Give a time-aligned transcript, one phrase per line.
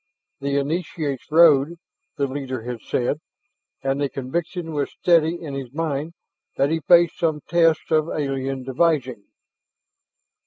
[0.39, 1.75] The "initiates' road,"
[2.17, 3.19] the leader had said,
[3.83, 6.13] and the conviction was steady in his mind
[6.57, 9.25] that he faced some test of alien devising.